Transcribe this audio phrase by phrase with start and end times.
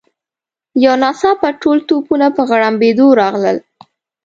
[0.83, 3.57] یو ناڅاپه ټول توپونه په غړمبېدو راغلل.